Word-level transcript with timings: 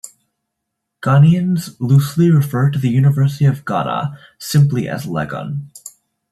Ghanaians 1.03 1.75
loosely 1.79 2.31
refer 2.31 2.71
to 2.71 2.79
the 2.79 2.89
University 2.89 3.45
of 3.45 3.63
Ghana 3.65 4.17
simply 4.39 4.89
as 4.89 5.05
"Legon". 5.05 5.67